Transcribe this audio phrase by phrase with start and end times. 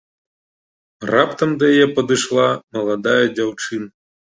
[1.11, 3.87] Раптам да яе падышла маладая дзяўчына.